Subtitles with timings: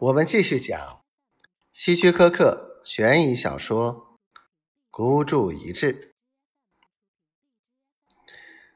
[0.00, 1.02] 我们继续讲
[1.74, 4.18] 希区柯克悬疑小说
[4.90, 5.92] 《孤注一掷》。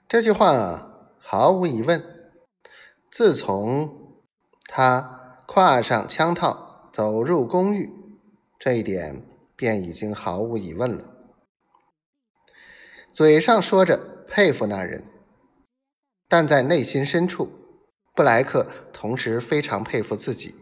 [0.06, 2.30] 这句话毫无疑问，
[3.10, 4.20] 自从
[4.68, 7.90] 他跨上枪套走入公寓，
[8.58, 11.08] 这一点便已经毫无疑问了。
[13.10, 13.96] 嘴上说着
[14.28, 15.06] 佩服那人，
[16.28, 17.50] 但在内心深处，
[18.14, 20.54] 布莱克同时非常佩服自己。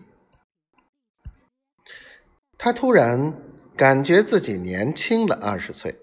[2.65, 3.43] 他突然
[3.77, 5.99] 感觉自己年轻了二十岁，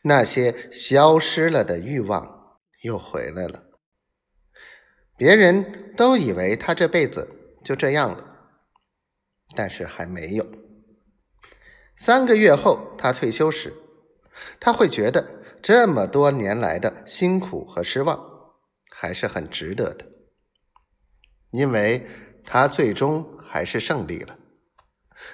[0.00, 3.62] 那些消失了的欲望又回来了。
[5.18, 7.28] 别人都以为他这辈子
[7.62, 8.24] 就这样了，
[9.54, 10.46] 但是还没有。
[11.94, 13.74] 三个月后他退休时，
[14.58, 18.18] 他会觉得这么多年来的辛苦和失望
[18.90, 20.06] 还是很值得的，
[21.50, 22.06] 因为
[22.46, 24.38] 他最终还是胜利了。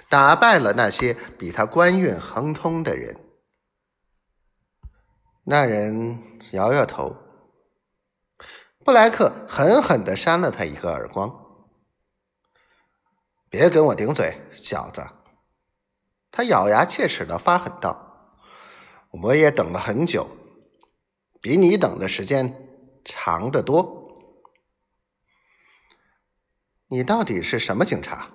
[0.09, 3.16] 打败了那些比他官运亨通的人。
[5.45, 7.16] 那人摇摇头。
[8.84, 11.30] 布莱克狠狠的扇了他一个耳光。
[13.49, 15.07] 别跟我顶嘴，小子！
[16.30, 18.40] 他咬牙切齿的发狠道
[19.23, 20.27] ：“我也等了很久，
[21.40, 22.68] 比你等的时间
[23.04, 24.09] 长得多。
[26.88, 28.30] 你到底是什么警察？”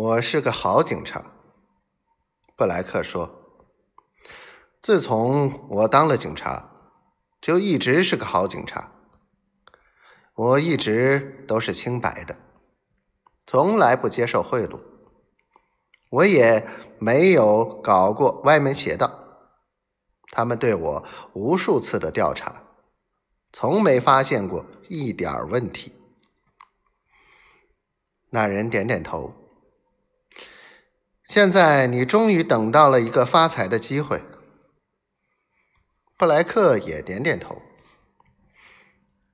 [0.00, 1.24] 我是个好警察，
[2.54, 3.28] 布莱克说。
[4.80, 6.70] 自从我当了警察，
[7.40, 8.92] 就一直是个好警察。
[10.36, 12.38] 我一直都是清白的，
[13.44, 14.80] 从来不接受贿赂，
[16.10, 16.64] 我也
[17.00, 19.12] 没有搞过歪门邪道。
[20.30, 22.62] 他们对我无数次的调查，
[23.52, 25.92] 从没发现过一点问题。
[28.30, 29.34] 那人点点头。
[31.28, 34.24] 现在你终于等到了一个发财的机会。
[36.16, 37.60] 布莱克也点点头，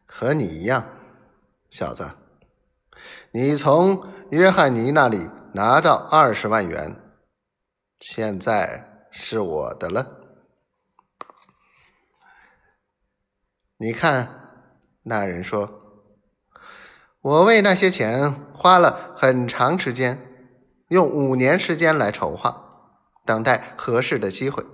[0.05, 0.85] 和你一样，
[1.71, 2.11] 小子，
[3.31, 6.97] 你从约翰尼那里拿到二十万元，
[8.01, 10.21] 现在是我的了。
[13.77, 14.67] 你看，
[15.05, 16.11] 那人说，
[17.21, 20.34] 我为那些钱花了很长时间。
[20.95, 22.93] 用五年时间来筹划，
[23.27, 24.65] 等待合适的机会。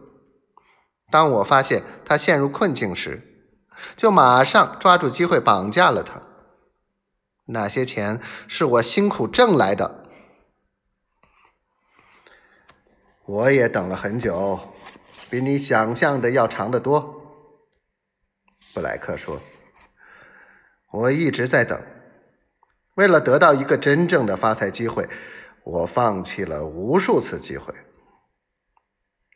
[1.11, 3.49] 当我发现他陷入困境时，
[3.97, 6.21] 就马上抓住机会绑架了他。
[7.47, 10.05] 那些钱是我辛苦挣来的，
[13.25, 14.61] 我也等了很久，
[15.31, 17.17] 比你想象的要长得多。
[18.75, 19.41] 布莱克说
[20.93, 21.81] ：“我一直在等，
[22.97, 25.09] 为了得到一个真正的发财机会。”
[25.71, 27.73] 我放弃了无数次机会，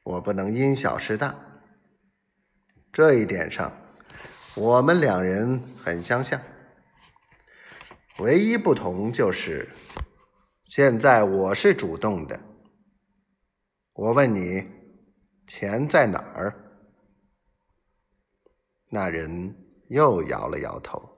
[0.03, 1.33] 我不能因小失大。
[2.93, 3.73] 这一点上，
[4.57, 6.41] 我们两人很相像，
[8.19, 9.69] 唯一不同就是，
[10.65, 12.41] 现在我是主动的。
[13.93, 14.67] 我问你，
[15.47, 16.53] 钱在哪儿？
[18.89, 19.55] 那人
[19.87, 21.14] 又摇了摇头。